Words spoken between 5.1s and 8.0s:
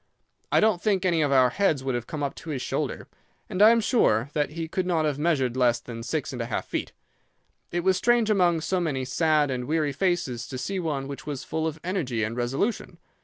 measured less than six and a half feet. It was